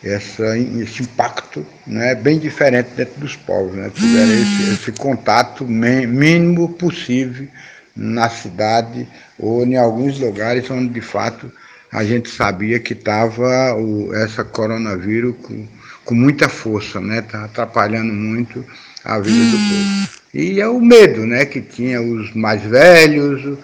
essa, 0.03 0.59
esse 0.59 1.03
impacto 1.03 1.65
né, 1.87 2.15
bem 2.15 2.39
diferente 2.39 2.89
dentro 2.97 3.21
dos 3.21 3.37
povos. 3.37 3.75
Né, 3.77 3.91
tiveram 3.95 4.33
esse, 4.33 4.73
esse 4.73 4.93
contato 4.93 5.65
mínimo 5.65 6.71
possível 6.71 7.47
na 7.95 8.29
cidade 8.29 9.07
ou 9.39 9.65
em 9.65 9.77
alguns 9.77 10.19
lugares 10.19 10.69
onde, 10.71 10.89
de 10.89 11.01
fato, 11.03 11.53
a 11.93 12.03
gente 12.03 12.31
sabia 12.31 12.81
que 12.81 12.95
estava 12.95 13.77
essa 14.15 14.43
coronavírus 14.43 15.35
com, 15.43 15.67
com 16.05 16.15
muita 16.15 16.49
força, 16.49 17.01
né? 17.01 17.23
Tá 17.23 17.45
atrapalhando 17.45 18.13
muito 18.13 18.65
a 19.05 19.19
vida 19.19 19.45
do 19.45 19.57
povo. 19.57 20.09
E 20.35 20.61
é 20.61 20.69
o 20.69 20.81
medo, 20.81 21.25
né? 21.25 21.47
Que 21.47 21.63
tinha 21.63 22.03
os 22.03 22.35
mais 22.35 22.63
velhos, 22.63 23.59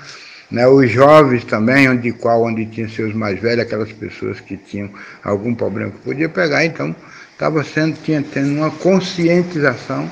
né, 0.53 0.69
os 0.69 0.91
jovens 0.91 1.45
também, 1.45 1.89
onde 1.89 2.13
qual 2.13 2.43
onde 2.43 2.67
tinha 2.67 2.87
seus 2.87 3.15
mais 3.15 3.41
velhos, 3.41 3.61
aquelas 3.61 3.91
pessoas 3.91 4.39
que 4.39 4.59
tinham 4.59 4.91
algum 5.25 5.55
problema 5.55 5.91
que 5.91 5.99
podia 6.01 6.29
pegar, 6.29 6.63
então 6.63 6.95
estava 7.33 7.65
sendo 7.65 7.97
tinha 8.05 8.23
tendo 8.23 8.53
uma 8.59 8.71
conscientização 8.71 10.09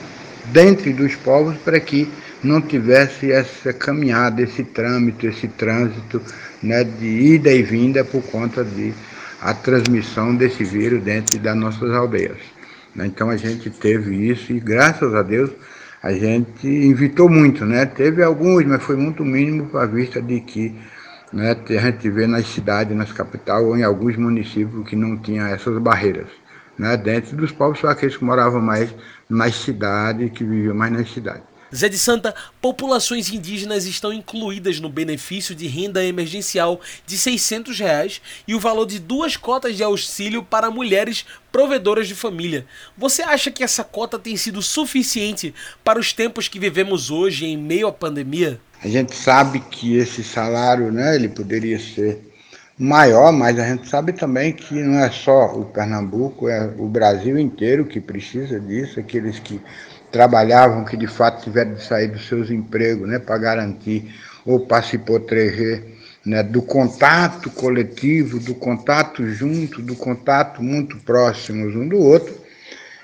dentro 0.46 0.90
dos 0.94 1.14
povos 1.14 1.56
para 1.58 1.78
que 1.78 2.10
não 2.42 2.58
tivesse 2.58 3.30
essa 3.30 3.70
caminhada, 3.74 4.40
esse 4.40 4.64
trâmite, 4.64 5.26
esse 5.26 5.46
trânsito 5.46 6.22
né, 6.62 6.82
de 6.84 7.06
ida 7.06 7.52
e 7.52 7.62
vinda 7.62 8.02
por 8.02 8.22
conta 8.22 8.64
de 8.64 8.94
a 9.42 9.52
transmissão 9.52 10.34
desse 10.34 10.64
vírus 10.64 11.02
dentro 11.02 11.38
das 11.38 11.56
nossas 11.56 11.90
aldeias. 11.92 12.38
Né. 12.94 13.06
Então 13.06 13.28
a 13.28 13.36
gente 13.36 13.68
teve 13.68 14.30
isso 14.30 14.52
e 14.52 14.58
graças 14.58 15.14
a 15.14 15.22
Deus 15.22 15.50
a 16.02 16.12
gente 16.12 16.66
invitou 16.66 17.28
muito, 17.28 17.64
né? 17.66 17.84
Teve 17.84 18.22
alguns, 18.22 18.64
mas 18.64 18.82
foi 18.82 18.96
muito 18.96 19.24
mínimo 19.24 19.66
para 19.66 19.82
a 19.82 19.86
vista 19.86 20.20
de 20.20 20.40
que 20.40 20.74
né, 21.32 21.54
a 21.68 21.72
gente 21.72 22.08
vê 22.10 22.26
nas 22.26 22.46
cidades, 22.46 22.96
nas 22.96 23.12
capitais 23.12 23.62
ou 23.62 23.76
em 23.76 23.82
alguns 23.82 24.16
municípios 24.16 24.88
que 24.88 24.96
não 24.96 25.16
tinha 25.18 25.48
essas 25.48 25.78
barreiras. 25.78 26.28
Né? 26.78 26.96
Dentro 26.96 27.36
dos 27.36 27.52
povos, 27.52 27.78
só 27.78 27.88
aqueles 27.88 28.16
que 28.16 28.24
moravam 28.24 28.60
mais 28.60 28.94
nas 29.28 29.54
cidades, 29.54 30.30
que 30.32 30.42
viviam 30.42 30.74
mais 30.74 30.92
nas 30.92 31.12
cidades. 31.12 31.49
Zé 31.74 31.88
de 31.88 31.98
Santa, 31.98 32.34
populações 32.60 33.30
indígenas 33.30 33.86
estão 33.86 34.12
incluídas 34.12 34.80
no 34.80 34.88
benefício 34.88 35.54
de 35.54 35.68
renda 35.68 36.04
emergencial 36.04 36.80
de 37.06 37.16
600 37.16 37.78
reais 37.78 38.20
e 38.46 38.54
o 38.54 38.60
valor 38.60 38.86
de 38.86 38.98
duas 38.98 39.36
cotas 39.36 39.76
de 39.76 39.84
auxílio 39.84 40.42
para 40.42 40.70
mulheres 40.70 41.24
provedoras 41.52 42.08
de 42.08 42.14
família. 42.14 42.66
Você 42.98 43.22
acha 43.22 43.50
que 43.50 43.62
essa 43.62 43.84
cota 43.84 44.18
tem 44.18 44.36
sido 44.36 44.60
suficiente 44.60 45.54
para 45.84 46.00
os 46.00 46.12
tempos 46.12 46.48
que 46.48 46.58
vivemos 46.58 47.10
hoje 47.10 47.46
em 47.46 47.56
meio 47.56 47.86
à 47.86 47.92
pandemia? 47.92 48.60
A 48.82 48.88
gente 48.88 49.14
sabe 49.14 49.60
que 49.60 49.96
esse 49.96 50.24
salário, 50.24 50.90
né, 50.90 51.14
ele 51.14 51.28
poderia 51.28 51.78
ser 51.78 52.30
maior, 52.76 53.30
mas 53.30 53.58
a 53.58 53.68
gente 53.68 53.88
sabe 53.88 54.12
também 54.12 54.54
que 54.54 54.74
não 54.74 54.98
é 54.98 55.10
só 55.10 55.52
o 55.54 55.66
Pernambuco, 55.66 56.48
é 56.48 56.72
o 56.78 56.88
Brasil 56.88 57.38
inteiro 57.38 57.84
que 57.84 58.00
precisa 58.00 58.58
disso, 58.58 58.98
aqueles 58.98 59.38
que 59.38 59.60
trabalhavam, 60.10 60.84
que 60.84 60.96
de 60.96 61.06
fato 61.06 61.42
tiveram 61.42 61.74
de 61.74 61.84
sair 61.84 62.08
dos 62.08 62.26
seus 62.26 62.50
empregos, 62.50 63.08
né, 63.08 63.18
para 63.18 63.38
garantir 63.38 64.14
ou 64.44 64.60
para 64.66 64.82
se 64.82 64.98
proteger 64.98 65.84
né, 66.24 66.42
do 66.42 66.62
contato 66.62 67.50
coletivo, 67.50 68.38
do 68.38 68.54
contato 68.54 69.26
junto, 69.28 69.80
do 69.80 69.96
contato 69.96 70.62
muito 70.62 70.96
próximos 70.98 71.74
um 71.74 71.88
do 71.88 71.98
outro. 71.98 72.34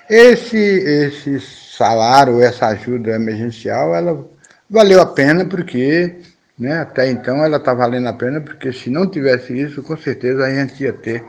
Esse, 0.09 0.57
esse 0.57 1.41
salário, 1.41 2.41
essa 2.41 2.69
ajuda 2.69 3.15
emergencial, 3.15 3.95
ela 3.95 4.25
valeu 4.69 5.01
a 5.01 5.07
pena 5.07 5.45
porque, 5.45 6.17
né, 6.59 6.81
até 6.81 7.11
então 7.11 7.45
ela 7.45 7.57
está 7.57 7.75
valendo 7.75 8.09
a 8.09 8.13
pena 8.13 8.41
porque 8.41 8.73
se 8.73 8.91
não 8.91 9.07
tivesse 9.09 9.59
isso, 9.59 9.83
com 9.83 9.97
certeza 9.97 10.45
a 10.45 10.55
gente 10.55 10.83
ia 10.83 10.93
ter 10.93 11.25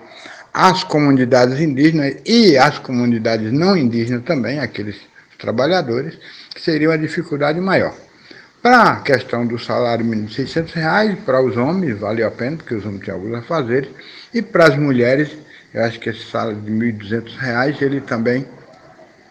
as 0.54 0.84
comunidades 0.84 1.60
indígenas 1.60 2.16
e 2.26 2.58
as 2.58 2.80
comunidades 2.80 3.52
não 3.52 3.78
indígenas 3.78 4.24
também, 4.24 4.60
aqueles 4.60 4.98
trabalhadores, 5.38 6.18
que 6.54 6.62
seria 6.62 6.90
uma 6.90 6.98
dificuldade 6.98 7.60
maior. 7.60 7.96
Para 8.62 8.84
a 8.84 8.96
questão 9.02 9.46
do 9.46 9.58
salário 9.58 10.04
mínimo 10.04 10.28
de 10.28 10.36
600 10.36 10.74
reais, 10.74 11.18
para 11.26 11.42
os 11.42 11.56
homens 11.56 11.98
valeu 12.00 12.28
a 12.28 12.32
pena, 12.32 12.58
porque 12.58 12.76
os 12.76 12.86
homens 12.86 13.06
têm 13.06 13.14
alguns 13.14 13.36
afazeres, 13.36 13.90
e 14.34 14.42
para 14.42 14.68
as 14.68 14.78
mulheres, 14.78 15.30
eu 15.74 15.84
acho 15.84 16.00
que 16.00 16.10
esse 16.10 16.26
salário 16.26 16.60
de 16.60 16.72
1.200 16.72 17.38
reais, 17.38 17.82
ele 17.82 18.02
também 18.02 18.46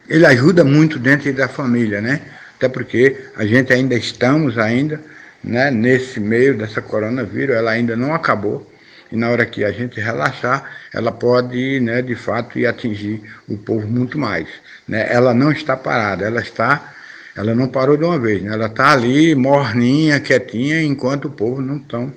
ele 0.08 0.24
ajuda 0.24 0.64
muito 0.64 0.98
dentro 0.98 1.32
da 1.32 1.48
família, 1.48 2.00
né? 2.00 2.20
Até 2.56 2.68
porque 2.68 3.24
a 3.36 3.44
gente 3.44 3.72
ainda 3.72 3.94
estamos 3.94 4.56
ainda 4.56 5.00
né, 5.42 5.70
nesse 5.70 6.18
meio 6.18 6.56
dessa 6.56 6.80
coronavírus, 6.80 7.56
ela 7.56 7.72
ainda 7.72 7.96
não 7.96 8.14
acabou. 8.14 8.66
E 9.10 9.16
na 9.16 9.30
hora 9.30 9.46
que 9.46 9.64
a 9.64 9.70
gente 9.70 10.00
relaxar, 10.00 10.64
ela 10.92 11.12
pode, 11.12 11.80
né, 11.80 12.02
de 12.02 12.14
fato, 12.14 12.58
ir 12.58 12.66
atingir 12.66 13.22
o 13.48 13.56
povo 13.56 13.86
muito 13.86 14.18
mais. 14.18 14.48
Né? 14.86 15.06
Ela 15.08 15.32
não 15.32 15.52
está 15.52 15.76
parada, 15.76 16.24
ela 16.24 16.40
está, 16.40 16.92
ela 17.34 17.54
não 17.54 17.68
parou 17.68 17.96
de 17.96 18.04
uma 18.04 18.18
vez, 18.18 18.42
né? 18.42 18.52
ela 18.52 18.66
está 18.66 18.92
ali 18.92 19.34
morninha, 19.34 20.18
quietinha, 20.20 20.82
enquanto 20.82 21.26
o 21.26 21.30
povo 21.30 21.60
não 21.60 21.76
estão 21.76 22.12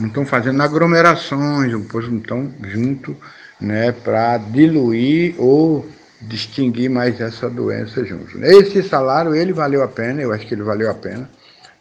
não 0.00 0.08
estão 0.08 0.26
fazendo 0.26 0.60
aglomerações, 0.62 1.72
o 1.72 1.80
povo 1.82 2.10
não 2.10 2.18
estão 2.18 2.52
junto, 2.62 3.16
né, 3.60 3.92
para 3.92 4.36
diluir 4.38 5.34
ou 5.38 5.86
distinguir 6.20 6.90
mais 6.90 7.20
essa 7.20 7.48
doença 7.48 8.04
junto. 8.04 8.42
Esse 8.44 8.82
salário, 8.82 9.34
ele 9.34 9.52
valeu 9.52 9.82
a 9.82 9.88
pena, 9.88 10.20
eu 10.20 10.32
acho 10.32 10.46
que 10.46 10.54
ele 10.54 10.62
valeu 10.62 10.90
a 10.90 10.94
pena. 10.94 11.30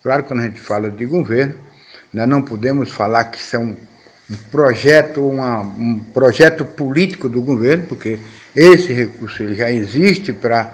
Claro, 0.03 0.23
quando 0.23 0.41
a 0.41 0.43
gente 0.43 0.59
fala 0.59 0.89
de 0.89 1.05
governo, 1.05 1.55
né, 2.13 2.25
não 2.25 2.41
podemos 2.41 2.91
falar 2.91 3.25
que 3.25 3.39
é 3.55 3.77
um, 4.31 4.35
projeto, 4.49 5.27
uma, 5.27 5.61
um 5.61 5.99
projeto 5.99 6.63
político 6.63 7.27
do 7.27 7.41
governo, 7.41 7.85
porque 7.87 8.17
esse 8.55 8.93
recurso 8.93 9.43
ele 9.43 9.55
já 9.55 9.69
existe 9.71 10.31
para 10.31 10.73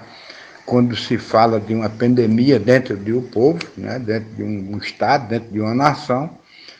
quando 0.64 0.94
se 0.94 1.16
fala 1.16 1.58
de 1.58 1.74
uma 1.74 1.88
pandemia 1.88 2.58
dentro 2.58 2.96
de 2.96 3.12
um 3.12 3.22
povo, 3.22 3.58
né, 3.76 3.98
dentro 3.98 4.28
de 4.36 4.42
um 4.42 4.76
estado, 4.78 5.28
dentro 5.28 5.50
de 5.50 5.60
uma 5.60 5.74
nação. 5.74 6.30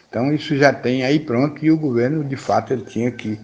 Então 0.09 0.33
isso 0.33 0.57
já 0.57 0.73
tem 0.73 1.05
aí 1.05 1.19
pronto 1.19 1.65
e 1.65 1.71
o 1.71 1.77
governo 1.77 2.23
de 2.23 2.37
fato 2.37 2.73
ele 2.73 2.85
tinha 2.85 3.11
que 3.11 3.39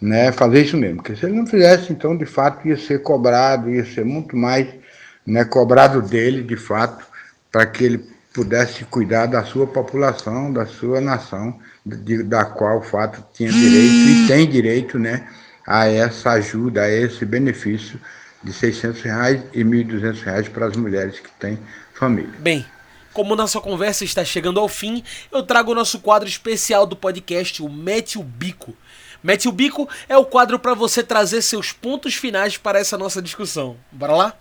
né, 0.00 0.32
fazer 0.32 0.62
isso 0.62 0.76
mesmo. 0.76 0.96
Porque 0.96 1.16
se 1.16 1.26
ele 1.26 1.34
não 1.34 1.46
fizesse, 1.46 1.92
então 1.92 2.16
de 2.16 2.24
fato 2.24 2.66
ia 2.66 2.76
ser 2.76 3.02
cobrado, 3.02 3.70
ia 3.70 3.84
ser 3.84 4.04
muito 4.04 4.36
mais 4.36 4.68
né, 5.26 5.44
cobrado 5.44 6.00
dele 6.00 6.42
de 6.42 6.56
fato 6.56 7.04
para 7.50 7.66
que 7.66 7.84
ele 7.84 8.04
pudesse 8.32 8.84
cuidar 8.84 9.26
da 9.26 9.44
sua 9.44 9.66
população, 9.66 10.52
da 10.52 10.66
sua 10.66 11.00
nação, 11.00 11.58
de, 11.84 12.22
da 12.22 12.44
qual 12.44 12.78
o 12.78 12.82
fato 12.82 13.24
tinha 13.32 13.50
direito 13.50 13.94
e 13.94 14.26
tem 14.26 14.48
direito 14.48 14.98
né, 14.98 15.28
a 15.66 15.86
essa 15.86 16.32
ajuda, 16.32 16.82
a 16.82 16.90
esse 16.90 17.24
benefício 17.24 18.00
de 18.42 18.52
600 18.52 19.02
reais 19.02 19.42
e 19.52 19.62
1.200 19.62 20.22
reais 20.22 20.48
para 20.48 20.66
as 20.66 20.76
mulheres 20.76 21.20
que 21.20 21.30
têm 21.38 21.58
família. 21.94 22.32
Bem, 22.38 22.64
como 23.12 23.36
nossa 23.36 23.60
conversa 23.60 24.04
está 24.04 24.24
chegando 24.24 24.60
ao 24.60 24.68
fim, 24.68 25.02
eu 25.32 25.42
trago 25.42 25.72
o 25.72 25.74
nosso 25.74 26.00
quadro 26.00 26.28
especial 26.28 26.86
do 26.86 26.96
podcast, 26.96 27.62
o 27.62 27.68
Mete 27.68 28.18
o 28.18 28.22
Bico. 28.22 28.74
Mete 29.22 29.48
o 29.48 29.52
Bico 29.52 29.88
é 30.08 30.16
o 30.16 30.24
quadro 30.24 30.58
para 30.58 30.72
você 30.72 31.02
trazer 31.02 31.42
seus 31.42 31.72
pontos 31.72 32.14
finais 32.14 32.56
para 32.56 32.78
essa 32.78 32.96
nossa 32.96 33.20
discussão. 33.20 33.76
Bora 33.92 34.14
lá? 34.14 34.34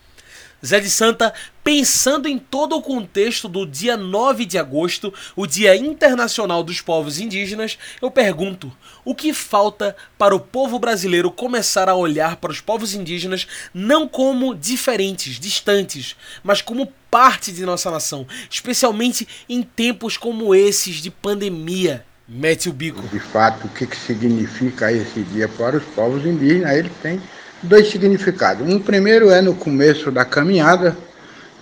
Zé 0.65 0.79
de 0.79 0.89
Santa, 0.89 1.33
pensando 1.63 2.27
em 2.27 2.37
todo 2.37 2.75
o 2.75 2.81
contexto 2.81 3.47
do 3.47 3.65
dia 3.65 3.95
9 3.95 4.45
de 4.45 4.57
agosto, 4.57 5.13
o 5.35 5.47
Dia 5.47 5.75
Internacional 5.75 6.63
dos 6.63 6.81
Povos 6.81 7.19
Indígenas, 7.19 7.77
eu 8.01 8.11
pergunto: 8.11 8.71
o 9.05 9.15
que 9.15 9.33
falta 9.33 9.95
para 10.17 10.35
o 10.35 10.39
povo 10.39 10.77
brasileiro 10.77 11.31
começar 11.31 11.87
a 11.87 11.95
olhar 11.95 12.35
para 12.35 12.51
os 12.51 12.59
povos 12.59 12.93
indígenas 12.93 13.47
não 13.73 14.07
como 14.07 14.53
diferentes, 14.53 15.39
distantes, 15.39 16.15
mas 16.43 16.61
como 16.61 16.91
parte 17.09 17.51
de 17.51 17.65
nossa 17.65 17.89
nação, 17.89 18.27
especialmente 18.49 19.27
em 19.47 19.63
tempos 19.63 20.17
como 20.17 20.53
esses 20.53 20.97
de 20.97 21.09
pandemia? 21.09 22.05
Mete 22.27 22.69
o 22.69 22.73
bico. 22.73 23.01
De 23.07 23.19
fato, 23.19 23.65
o 23.65 23.69
que, 23.69 23.87
que 23.87 23.97
significa 23.97 24.91
esse 24.91 25.23
dia 25.23 25.47
para 25.47 25.77
os 25.77 25.83
povos 25.95 26.23
indígenas? 26.25 26.77
Ele 26.77 26.91
tem 27.01 27.19
dois 27.61 27.89
significados. 27.89 28.67
Um 28.67 28.79
primeiro 28.79 29.29
é 29.29 29.41
no 29.41 29.53
começo 29.55 30.11
da 30.11 30.25
caminhada, 30.25 30.95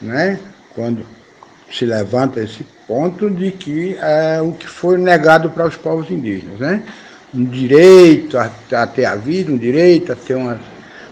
né, 0.01 0.39
quando 0.75 1.05
se 1.71 1.85
levanta 1.85 2.41
esse 2.41 2.65
ponto 2.87 3.29
de 3.29 3.51
que 3.51 3.97
é 3.99 4.41
o 4.41 4.53
que 4.53 4.67
foi 4.67 4.97
negado 4.97 5.49
para 5.49 5.67
os 5.67 5.75
povos 5.75 6.09
indígenas, 6.09 6.59
né? 6.59 6.83
Um 7.33 7.43
direito 7.43 8.37
a, 8.37 8.49
a 8.71 8.87
ter 8.87 9.05
a 9.05 9.15
vida, 9.15 9.51
um 9.51 9.57
direito 9.57 10.13
a 10.13 10.15
ter 10.15 10.35
uma, 10.35 10.59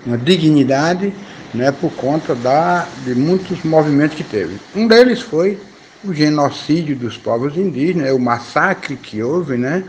uma 0.05 0.17
dignidade, 0.17 1.13
né, 1.53 1.71
por 1.71 1.91
conta 1.93 2.33
da, 2.35 2.87
de 3.03 3.13
muitos 3.15 3.63
movimentos 3.63 4.15
que 4.15 4.23
teve. 4.23 4.57
Um 4.75 4.87
deles 4.87 5.21
foi 5.21 5.59
o 6.03 6.13
genocídio 6.13 6.95
dos 6.95 7.17
povos 7.17 7.57
indígenas, 7.57 8.13
o 8.13 8.19
massacre 8.19 8.95
que 8.95 9.21
houve, 9.21 9.57
né, 9.57 9.83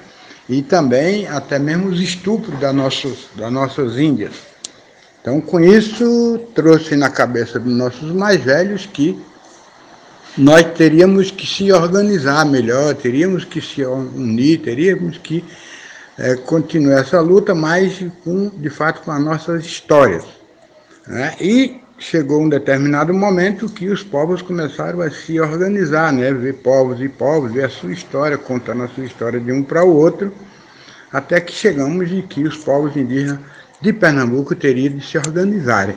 e 0.48 0.62
também 0.62 1.28
até 1.28 1.58
mesmo 1.58 1.88
os 1.88 2.00
estupros 2.00 2.58
das 2.58 2.74
nossas, 2.74 3.28
das 3.36 3.52
nossas 3.52 3.96
índias. 3.96 4.32
Então, 5.26 5.40
com 5.40 5.58
isso, 5.58 6.38
trouxe 6.54 6.94
na 6.94 7.10
cabeça 7.10 7.58
dos 7.58 7.74
nossos 7.74 8.12
mais 8.12 8.40
velhos 8.44 8.86
que 8.86 9.20
nós 10.38 10.64
teríamos 10.76 11.32
que 11.32 11.44
se 11.44 11.72
organizar 11.72 12.46
melhor, 12.46 12.94
teríamos 12.94 13.44
que 13.44 13.60
se 13.60 13.84
unir, 13.84 14.60
teríamos 14.60 15.18
que 15.18 15.44
é, 16.16 16.36
continuar 16.36 17.00
essa 17.00 17.20
luta, 17.20 17.56
mas 17.56 18.06
com, 18.22 18.50
de 18.50 18.70
fato 18.70 19.02
com 19.02 19.10
as 19.10 19.20
nossas 19.20 19.66
histórias. 19.66 20.24
Né? 21.08 21.34
E 21.40 21.80
chegou 21.98 22.40
um 22.40 22.48
determinado 22.48 23.12
momento 23.12 23.68
que 23.68 23.88
os 23.88 24.04
povos 24.04 24.42
começaram 24.42 25.00
a 25.00 25.10
se 25.10 25.40
organizar, 25.40 26.12
né? 26.12 26.32
ver 26.32 26.54
povos 26.58 27.00
e 27.00 27.08
povos, 27.08 27.50
ver 27.50 27.64
a 27.64 27.68
sua 27.68 27.90
história, 27.90 28.38
contando 28.38 28.84
a 28.84 28.88
sua 28.90 29.04
história 29.04 29.40
de 29.40 29.50
um 29.50 29.64
para 29.64 29.84
o 29.84 29.92
outro, 29.92 30.32
até 31.12 31.40
que 31.40 31.52
chegamos 31.52 32.08
de 32.08 32.22
que 32.22 32.44
os 32.44 32.56
povos 32.58 32.96
indígenas 32.96 33.40
de 33.80 33.92
Pernambuco 33.92 34.54
teria 34.54 34.88
de 34.88 35.04
se 35.04 35.18
organizarem, 35.18 35.96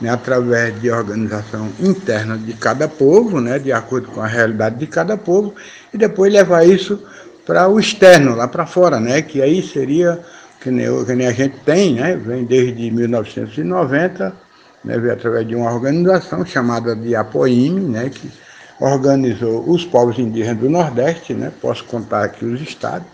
né, 0.00 0.10
através 0.10 0.80
de 0.80 0.90
organização 0.90 1.68
interna 1.80 2.36
de 2.36 2.52
cada 2.54 2.88
povo, 2.88 3.40
né, 3.40 3.58
de 3.58 3.72
acordo 3.72 4.08
com 4.08 4.20
a 4.20 4.26
realidade 4.26 4.76
de 4.76 4.86
cada 4.86 5.16
povo, 5.16 5.54
e 5.94 5.98
depois 5.98 6.32
levar 6.32 6.66
isso 6.66 7.00
para 7.46 7.68
o 7.68 7.78
externo, 7.78 8.34
lá 8.34 8.48
para 8.48 8.66
fora, 8.66 8.98
né, 8.98 9.22
que 9.22 9.40
aí 9.40 9.62
seria, 9.62 10.20
que 10.60 10.70
nem, 10.70 11.04
que 11.04 11.14
nem 11.14 11.26
a 11.26 11.32
gente 11.32 11.56
tem, 11.64 11.94
né, 11.94 12.16
vem 12.16 12.44
desde 12.44 12.90
1990, 12.90 14.32
né, 14.84 14.98
veio 14.98 15.12
através 15.12 15.46
de 15.46 15.54
uma 15.54 15.72
organização 15.72 16.44
chamada 16.44 16.96
de 16.96 17.14
Apoime, 17.14 17.80
né, 17.80 18.10
que 18.10 18.30
organizou 18.80 19.68
os 19.68 19.84
povos 19.84 20.18
indígenas 20.18 20.58
do 20.58 20.68
Nordeste, 20.68 21.34
né, 21.34 21.52
posso 21.60 21.84
contar 21.84 22.24
aqui 22.24 22.44
os 22.44 22.60
estados, 22.60 23.06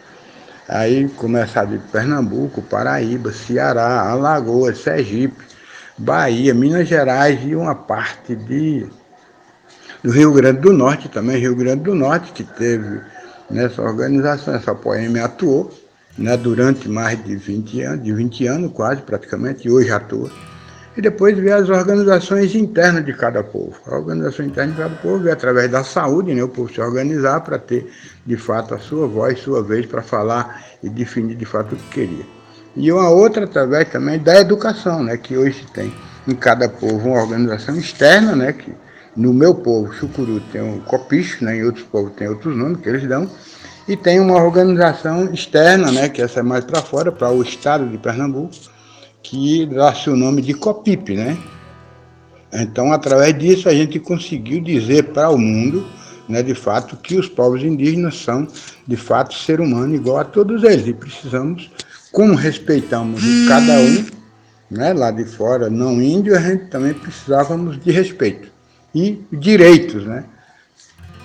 Aí 0.68 1.09
começar 1.09 1.64
de 1.64 1.78
Pernambuco, 1.78 2.61
Paraíba, 2.61 3.33
Ceará, 3.33 4.02
Alagoas, 4.11 4.78
Sergipe, 4.78 5.42
Bahia, 5.96 6.52
Minas 6.52 6.87
Gerais 6.87 7.40
e 7.42 7.57
uma 7.57 7.74
parte 7.74 8.37
de, 8.37 8.87
do 10.02 10.11
Rio 10.11 10.33
Grande 10.33 10.61
do 10.61 10.72
Norte 10.72 11.09
também, 11.09 11.38
Rio 11.38 11.57
Grande 11.57 11.85
do 11.85 11.94
Norte, 11.94 12.33
que 12.33 12.44
teve 12.44 13.00
nessa 13.50 13.81
organização, 13.81 14.54
essa 14.54 14.74
poema 14.74 15.24
atuou 15.24 15.72
né, 16.18 16.37
durante 16.37 16.87
mais 16.87 17.22
de 17.24 17.35
20 17.35 17.81
anos, 17.83 18.04
de 18.04 18.12
20 18.12 18.46
anos 18.46 18.72
quase 18.72 19.00
praticamente, 19.00 19.66
e 19.66 19.70
hoje 19.70 19.90
atua. 19.90 20.31
E 20.99 21.01
depois 21.01 21.39
vê 21.39 21.53
as 21.53 21.69
organizações 21.69 22.57
internas 22.57 23.05
de 23.05 23.13
cada 23.13 23.41
povo. 23.45 23.73
A 23.87 23.95
organização 23.95 24.45
interna 24.45 24.73
de 24.73 24.79
cada 24.79 24.97
povo 24.97 25.21
vê 25.21 25.31
através 25.31 25.71
da 25.71 25.85
saúde, 25.85 26.35
né, 26.35 26.43
o 26.43 26.49
povo 26.49 26.75
se 26.75 26.81
organizar 26.81 27.41
para 27.43 27.57
ter, 27.57 27.89
de 28.27 28.37
fato, 28.37 28.75
a 28.75 28.81
sua 28.81 29.07
voz, 29.07 29.39
sua 29.39 29.63
vez 29.63 29.87
para 29.87 30.03
falar 30.03 30.61
e 30.83 30.89
definir, 30.89 31.37
de 31.37 31.45
fato, 31.45 31.77
o 31.77 31.79
que 31.79 31.89
queria. 31.91 32.27
E 32.75 32.91
uma 32.91 33.09
outra 33.11 33.45
através 33.45 33.89
também 33.91 34.19
da 34.19 34.41
educação, 34.41 35.05
né, 35.05 35.17
que 35.17 35.37
hoje 35.37 35.65
tem 35.73 35.95
em 36.27 36.35
cada 36.35 36.69
povo 36.69 37.11
uma 37.11 37.23
organização 37.23 37.77
externa, 37.77 38.35
né, 38.35 38.53
que 38.53 38.75
no 39.15 39.33
meu 39.33 39.55
povo, 39.55 39.93
Chucuru, 39.93 40.41
tem 40.51 40.63
um 40.63 40.81
copicho, 40.81 41.45
né, 41.45 41.59
em 41.59 41.65
outros 41.65 41.85
povos 41.85 42.11
tem 42.17 42.27
outros 42.27 42.57
nomes 42.57 42.81
que 42.81 42.89
eles 42.89 43.07
dão, 43.07 43.31
e 43.87 43.97
tem 43.97 44.19
uma 44.19 44.43
organização 44.43 45.33
externa, 45.33 45.93
né, 45.93 46.09
que 46.09 46.21
essa 46.21 46.41
é 46.41 46.43
mais 46.43 46.65
para 46.65 46.83
fora, 46.83 47.13
para 47.13 47.31
o 47.31 47.41
estado 47.41 47.87
de 47.87 47.99
Pernambuco, 47.99 48.51
que 49.22 49.66
dá-se 49.66 50.09
o 50.11 50.16
nome 50.16 50.42
de 50.42 50.54
COPIP, 50.54 51.14
né? 51.14 51.37
Então, 52.52 52.92
através 52.92 53.37
disso, 53.38 53.68
a 53.68 53.74
gente 53.74 53.98
conseguiu 53.98 54.61
dizer 54.61 55.04
para 55.12 55.28
o 55.28 55.38
mundo, 55.38 55.87
né, 56.28 56.42
de 56.42 56.54
fato, 56.54 56.96
que 56.96 57.16
os 57.16 57.28
povos 57.28 57.62
indígenas 57.62 58.16
são, 58.16 58.48
de 58.87 58.96
fato, 58.96 59.35
ser 59.35 59.61
humano 59.61 59.94
igual 59.94 60.18
a 60.18 60.24
todos 60.24 60.62
eles. 60.62 60.87
E 60.87 60.94
precisamos, 60.94 61.70
como 62.11 62.35
respeitamos 62.35 63.22
cada 63.46 63.74
um, 63.74 64.07
né, 64.70 64.92
lá 64.92 65.11
de 65.11 65.24
fora, 65.24 65.68
não 65.68 66.00
índio, 66.00 66.37
a 66.37 66.40
gente 66.40 66.66
também 66.66 66.94
precisávamos 66.94 67.78
de 67.78 67.90
respeito. 67.90 68.48
E 68.94 69.22
direitos, 69.31 70.04
né? 70.04 70.24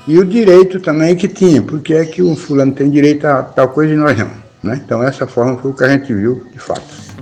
E 0.05 0.19
o 0.19 0.25
direito 0.25 0.81
também 0.81 1.15
que 1.15 1.29
tinha, 1.29 1.61
porque 1.61 1.93
é 1.93 2.05
que 2.05 2.21
um 2.21 2.35
fulano 2.35 2.73
tem 2.73 2.89
direito 2.89 3.25
a 3.25 3.41
tal 3.41 3.69
coisa 3.69 3.93
e 3.93 3.97
nós 3.97 4.17
não. 4.17 4.29
Né? 4.61 4.81
Então, 4.83 5.01
essa 5.01 5.25
forma 5.25 5.57
foi 5.57 5.71
o 5.71 5.73
que 5.73 5.83
a 5.83 5.89
gente 5.89 6.13
viu, 6.13 6.45
de 6.51 6.59
fato. 6.59 7.12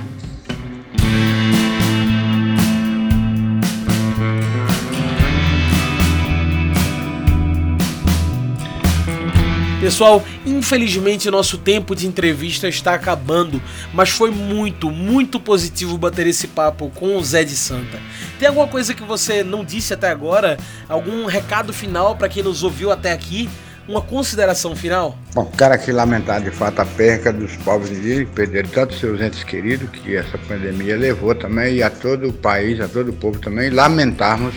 Pessoal, 9.82 10.24
infelizmente 10.46 11.32
nosso 11.32 11.58
tempo 11.58 11.96
de 11.96 12.06
entrevista 12.06 12.68
está 12.68 12.94
acabando, 12.94 13.60
mas 13.92 14.12
foi 14.12 14.30
muito, 14.30 14.92
muito 14.92 15.40
positivo 15.40 15.98
bater 15.98 16.28
esse 16.28 16.50
papo 16.50 16.92
com 16.94 17.18
o 17.18 17.24
Zé 17.24 17.44
de 17.44 17.56
Santa. 17.56 17.98
Tem 18.38 18.48
alguma 18.48 18.68
coisa 18.68 18.94
que 18.94 19.02
você 19.02 19.44
não 19.44 19.66
disse 19.66 19.92
até 19.92 20.12
agora? 20.12 20.60
Algum 20.88 21.26
recado 21.26 21.74
final 21.74 22.16
para 22.16 22.30
quem 22.30 22.44
nos 22.44 22.62
ouviu 22.62 22.92
até 22.92 23.12
aqui? 23.12 23.50
uma 23.88 24.02
consideração 24.02 24.76
final? 24.76 25.18
Bom, 25.34 25.44
quero 25.58 25.74
aqui 25.74 25.92
lamentar 25.92 26.40
de 26.40 26.52
fato 26.52 26.80
a 26.80 26.86
perca 26.86 27.34
dos 27.34 27.58
povos 27.58 27.90
indígenas 27.90 28.30
que 28.30 28.36
perderam 28.36 28.70
tantos 28.70 29.00
seus 29.00 29.20
entes 29.20 29.44
queridos 29.44 29.90
que 29.90 30.16
essa 30.16 30.38
pandemia 30.38 30.96
levou 30.96 31.34
também 31.34 31.78
e 31.78 31.84
a 31.84 31.90
todo 31.90 32.30
o 32.30 32.34
país, 32.34 32.80
a 32.80 32.88
todo 32.88 33.10
o 33.10 33.14
povo 33.14 33.40
também, 33.40 33.72
lamentarmos 33.72 34.54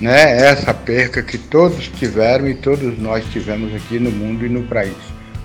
né, 0.00 0.50
essa 0.50 0.72
perca 0.72 1.22
que 1.22 1.36
todos 1.36 1.88
tiveram 1.88 2.48
e 2.48 2.54
todos 2.54 2.98
nós 2.98 3.24
tivemos 3.30 3.74
aqui 3.74 3.98
no 3.98 4.10
mundo 4.10 4.46
e 4.46 4.48
no 4.48 4.62
país. 4.62 4.96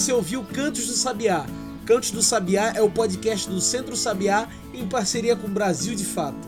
Você 0.00 0.14
ouviu 0.14 0.42
Cantos 0.42 0.86
do 0.86 0.94
Sabiá. 0.94 1.44
Cantos 1.84 2.10
do 2.10 2.22
Sabiá 2.22 2.72
é 2.74 2.80
o 2.80 2.90
podcast 2.90 3.46
do 3.50 3.60
Centro 3.60 3.94
Sabiá 3.94 4.48
em 4.72 4.88
parceria 4.88 5.36
com 5.36 5.46
Brasil 5.46 5.94
de 5.94 6.06
Fato. 6.06 6.38